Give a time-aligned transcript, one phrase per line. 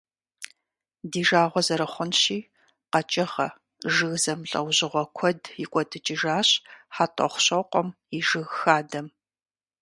[1.11, 2.39] Ди жагъуэ зэрыхъунщи,
[2.91, 3.47] къэкӀыгъэ,
[3.93, 6.49] жыг зэмылӀэужьыгъуэ куэд икӀуэдыкӀыжащ
[6.95, 9.07] ХьэтӀохъущокъуэм и жыг хадэм.